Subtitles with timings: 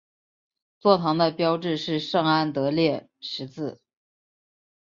[0.79, 3.79] 座堂的标志是圣安德烈十字。